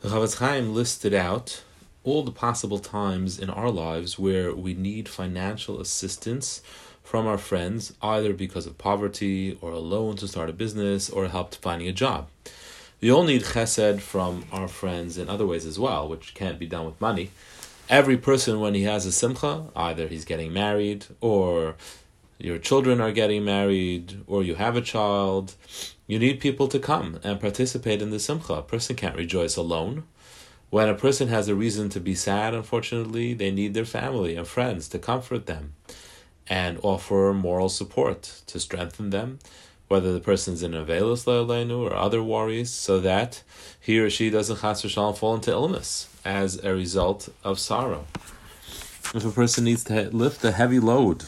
[0.00, 1.64] The Chofetz Chaim listed out
[2.04, 6.62] all the possible times in our lives where we need financial assistance
[7.02, 11.26] from our friends, either because of poverty or a loan to start a business or
[11.26, 12.28] help finding a job.
[13.00, 16.66] We all need chesed from our friends in other ways as well, which can't be
[16.66, 17.32] done with money.
[17.88, 21.74] Every person, when he has a simcha, either he's getting married, or
[22.38, 25.54] your children are getting married, or you have a child,
[26.06, 28.54] you need people to come and participate in the simcha.
[28.54, 30.04] A person can't rejoice alone.
[30.70, 34.46] When a person has a reason to be sad, unfortunately, they need their family and
[34.46, 35.74] friends to comfort them
[36.46, 39.38] and offer moral support to strengthen them,
[39.88, 43.42] whether the person's in Avelis Leilenu or other worries, so that
[43.80, 48.06] he or she doesn't chas fall into illness as a result of sorrow.
[49.14, 51.24] If a person needs to lift a heavy load,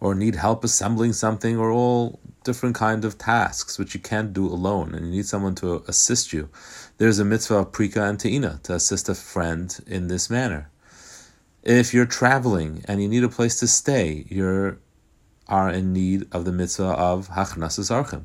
[0.00, 4.46] or need help assembling something, or all different kind of tasks which you can't do
[4.46, 6.48] alone, and you need someone to assist you.
[6.98, 10.70] There's a mitzvah of prika and te'ina to assist a friend in this manner.
[11.62, 14.78] If you're traveling and you need a place to stay, you
[15.48, 18.24] are in need of the mitzvah of hachnasas orchim.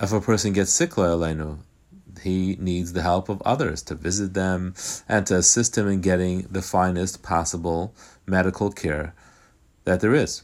[0.00, 1.58] If a person gets sick, la'alenu,
[2.22, 4.74] he needs the help of others to visit them
[5.08, 7.94] and to assist him in getting the finest possible
[8.26, 9.14] medical care
[9.84, 10.42] that there is.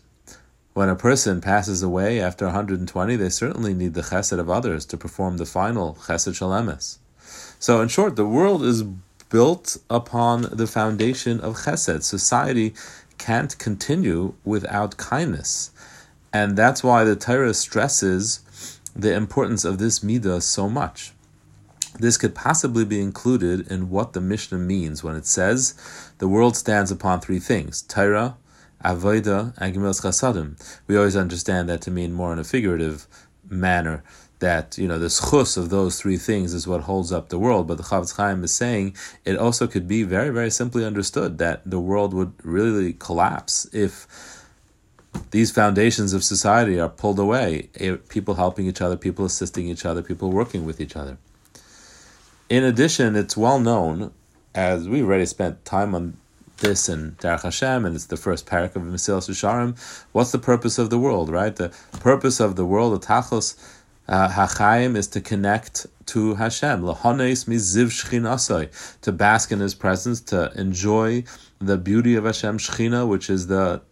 [0.73, 4.97] When a person passes away after 120, they certainly need the chesed of others to
[4.97, 6.99] perform the final chesed shel emes.
[7.59, 8.85] So, in short, the world is
[9.31, 12.03] built upon the foundation of chesed.
[12.03, 12.75] Society
[13.19, 15.71] can't continue without kindness.
[16.33, 18.41] And that's why the Torah stresses
[18.95, 21.13] the importance of this midah so much.
[21.99, 25.75] This could possibly be included in what the Mishnah means when it says
[26.19, 28.37] the world stands upon three things Torah,
[28.85, 30.57] Avodah, and Gemilas Chasadim.
[30.87, 33.07] We always understand that to mean more in a figurative
[33.49, 34.03] manner,
[34.39, 37.67] that you know the schus of those three things is what holds up the world.
[37.69, 41.63] But the Chofetz Chaim is saying it also could be very, very simply understood that
[41.69, 44.07] the world would really collapse if
[45.31, 47.69] these foundations of society are pulled away.
[47.77, 51.19] Eh, people helping each other, people assisting each other, people working with each other.
[52.49, 54.13] In addition, it's well known,
[54.55, 56.17] as we've already spent time on
[56.61, 59.79] this in Derech Hashem, and it's the first parak of Mesilas Yesharim.
[60.13, 61.55] What's the purpose of the world, right?
[61.55, 63.57] The purpose of the world, the Tachlos
[64.07, 66.83] uh, Hachaim, is to connect to Hashem.
[66.83, 71.25] Lahanes miziv shchinasai, to bask in His presence, to enjoy
[71.59, 73.83] the beauty of Hashem Shechina, which is the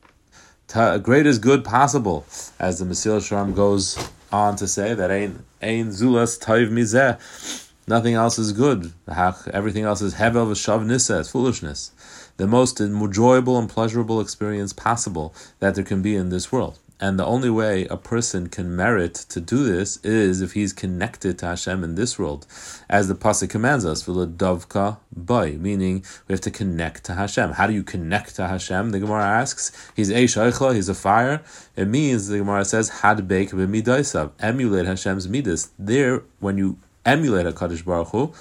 [1.02, 2.26] greatest good possible,
[2.58, 3.98] as the Mesilas Yesharim goes
[4.30, 7.67] on to say that ein ein zulas taiv mizeh.
[7.88, 8.92] Nothing else is good.
[9.08, 11.90] Everything else is hevel v'shav nisa, it's foolishness
[12.38, 16.78] the most enjoyable and pleasurable experience possible that there can be in this world.
[17.00, 21.38] And the only way a person can merit to do this is if he's connected
[21.38, 22.44] to Hashem in this world,
[22.88, 27.52] as the pasuk commands us, "Dovka boy," meaning we have to connect to Hashem.
[27.52, 28.90] How do you connect to Hashem?
[28.90, 29.70] The Gemara asks.
[29.94, 31.40] He's a he's a fire.
[31.76, 35.70] It means the Gemara says, "Had bake b'midaisav," emulate Hashem's midas.
[35.78, 38.32] There, when you emulate Hakadosh Baruch Hu,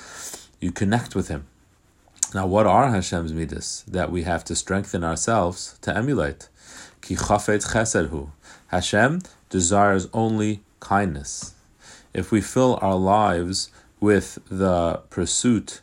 [0.59, 1.47] you connect with Him.
[2.33, 6.49] Now, what are Hashem's midas that we have to strengthen ourselves to emulate?
[7.01, 8.29] Ki chafet chesedhu.
[8.67, 11.53] Hashem desires only kindness.
[12.13, 13.69] If we fill our lives
[13.99, 15.81] with the pursuit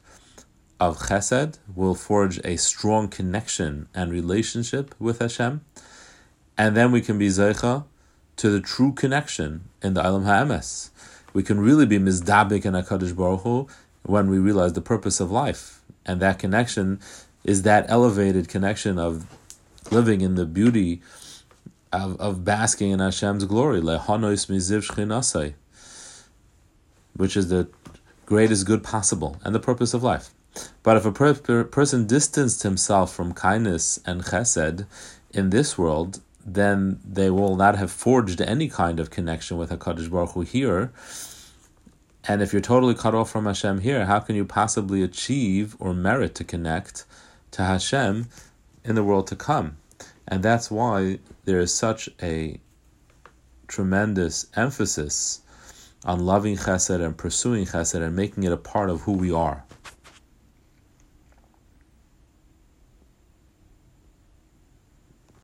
[0.79, 5.63] of chesed, we'll forge a strong connection and relationship with Hashem,
[6.59, 7.85] and then we can be zeicha
[8.37, 10.91] to the true connection in the Ilam Ha'emes.
[11.35, 13.69] We can really be mizdabik in HaKadosh Baruch Hu
[14.05, 17.01] when we realize the purpose of life and that connection
[17.45, 19.27] is that elevated connection of
[19.91, 21.03] living in the beauty
[21.93, 23.81] of, of basking in Hashem's glory,
[27.17, 27.69] which is the
[28.27, 30.31] greatest good possible and the purpose of life.
[30.83, 34.87] But if a per- per- person distanced himself from kindness and chesed
[35.33, 40.11] in this world, then they will not have forged any kind of connection with Hakadosh
[40.11, 40.93] Baruch Hu here,
[42.27, 45.93] and if you're totally cut off from Hashem here, how can you possibly achieve or
[45.93, 47.05] merit to connect
[47.51, 48.29] to Hashem
[48.83, 49.77] in the world to come?
[50.27, 52.59] And that's why there is such a
[53.69, 55.41] tremendous emphasis
[56.05, 59.65] on loving chesed and pursuing chesed and making it a part of who we are.